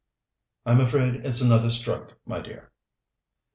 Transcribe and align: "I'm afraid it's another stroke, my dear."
"I'm 0.65 0.79
afraid 0.79 1.23
it's 1.25 1.41
another 1.41 1.69
stroke, 1.69 2.17
my 2.25 2.39
dear." 2.39 2.71